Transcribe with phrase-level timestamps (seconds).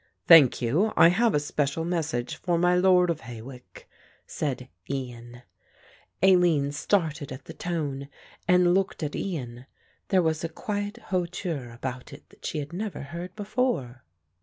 [0.25, 3.87] "Thank you, I have a special message for my lord of Hawick,"
[4.25, 5.43] said Ian.
[6.23, 8.09] Aline started at the tone
[8.47, 9.67] and looked at Ian:
[10.07, 14.03] there was a quiet hauteur about it that she had never heard before.